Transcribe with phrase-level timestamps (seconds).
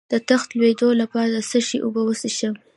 [0.11, 2.53] د تخه د لوییدو لپاره د څه شي اوبه وڅښم؟